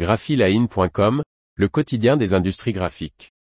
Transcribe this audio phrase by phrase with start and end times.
[0.00, 1.22] graphiline.com,
[1.56, 3.34] le quotidien des industries graphiques.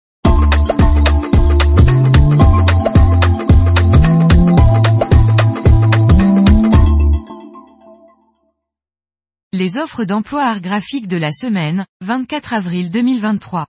[9.52, 13.66] Les offres d'emploi art graphique de la semaine, 24 avril 2023.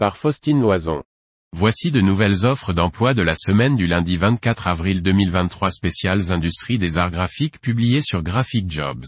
[0.00, 1.04] Par Faustine Loison.
[1.56, 6.78] Voici de nouvelles offres d'emploi de la semaine du lundi 24 avril 2023 spéciales industries
[6.78, 9.06] des arts graphiques publiées sur Graphic Jobs.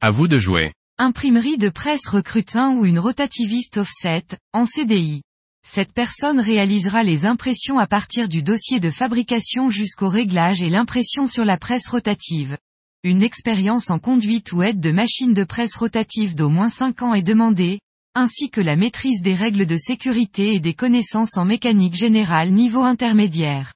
[0.00, 0.72] À vous de jouer.
[0.98, 5.22] Imprimerie de presse recrute ou une rotativiste offset, en CDI.
[5.66, 11.26] Cette personne réalisera les impressions à partir du dossier de fabrication jusqu'au réglage et l'impression
[11.26, 12.58] sur la presse rotative.
[13.04, 17.14] Une expérience en conduite ou aide de machine de presse rotative d'au moins 5 ans
[17.14, 17.80] est demandée,
[18.14, 22.82] ainsi que la maîtrise des règles de sécurité et des connaissances en mécanique générale niveau
[22.82, 23.72] intermédiaire.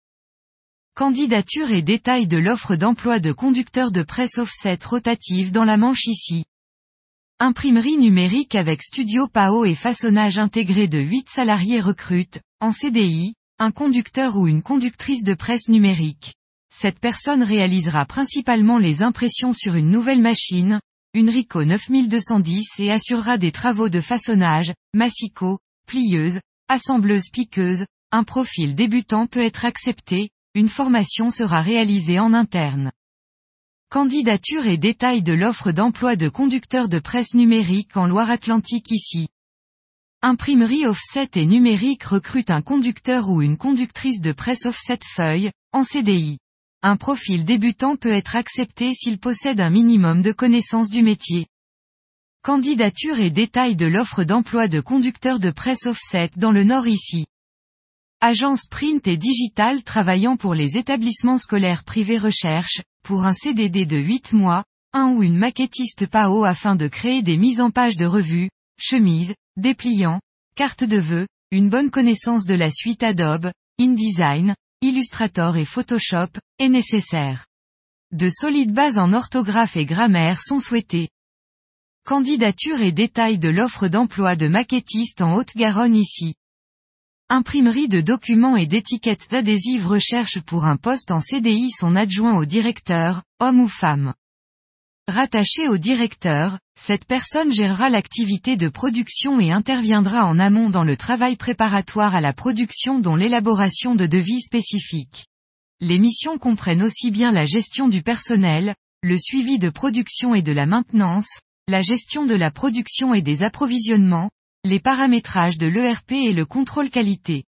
[0.94, 6.06] Candidature et détails de l'offre d'emploi de conducteur de presse offset rotative dans la manche
[6.06, 6.44] ici.
[7.38, 13.72] Imprimerie numérique avec studio PAO et façonnage intégré de 8 salariés recrutent, en CDI, un
[13.72, 16.32] conducteur ou une conductrice de presse numérique.
[16.74, 20.80] Cette personne réalisera principalement les impressions sur une nouvelle machine,
[21.12, 28.74] une Rico 9210 et assurera des travaux de façonnage, massicot, plieuse, assembleuse piqueuse, un profil
[28.74, 32.92] débutant peut être accepté, une formation sera réalisée en interne.
[33.88, 39.28] Candidature et détails de l'offre d'emploi de conducteur de presse numérique en Loire-Atlantique ici.
[40.22, 45.84] Imprimerie offset et numérique recrute un conducteur ou une conductrice de presse offset feuille, en
[45.84, 46.38] CDI.
[46.82, 51.46] Un profil débutant peut être accepté s'il possède un minimum de connaissances du métier.
[52.42, 57.26] Candidature et détails de l'offre d'emploi de conducteur de presse offset dans le Nord ici.
[58.22, 63.98] Agence print et digital travaillant pour les établissements scolaires privés recherche, pour un CDD de
[63.98, 64.64] 8 mois,
[64.94, 69.34] un ou une maquettiste PAO afin de créer des mises en page de revues, chemises,
[69.58, 70.20] dépliants,
[70.56, 76.70] cartes de vœux, une bonne connaissance de la suite Adobe, InDesign, Illustrator et Photoshop, est
[76.70, 77.46] nécessaire.
[78.12, 81.10] De solides bases en orthographe et grammaire sont souhaitées.
[82.06, 86.34] Candidature et détails de l'offre d'emploi de maquettiste en Haute-Garonne ici.
[87.28, 92.44] Imprimerie de documents et d'étiquettes d'adhésives recherche pour un poste en CDI son adjoint au
[92.44, 94.14] directeur, homme ou femme.
[95.08, 100.96] Rattaché au directeur, cette personne gérera l'activité de production et interviendra en amont dans le
[100.96, 105.26] travail préparatoire à la production dont l'élaboration de devis spécifiques.
[105.80, 110.52] Les missions comprennent aussi bien la gestion du personnel, le suivi de production et de
[110.52, 114.30] la maintenance, la gestion de la production et des approvisionnements,
[114.66, 117.44] les paramétrages de l'ERP et le contrôle qualité.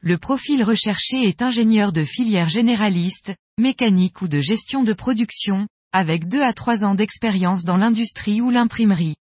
[0.00, 6.26] Le profil recherché est ingénieur de filière généraliste, mécanique ou de gestion de production, avec
[6.26, 9.14] 2 à 3 ans d'expérience dans l'industrie ou l'imprimerie.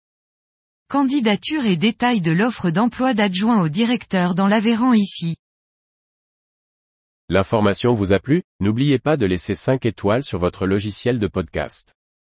[0.88, 5.36] Candidature et détails de l'offre d'emploi d'adjoint au directeur dans l'Aveyron ici.
[7.28, 8.44] L'information vous a plu?
[8.62, 11.96] N'oubliez pas de laisser 5 étoiles sur votre logiciel de podcast.